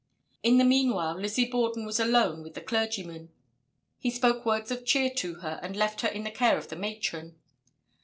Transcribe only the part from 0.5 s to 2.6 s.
the meanwhile Lizzie Borden was alone with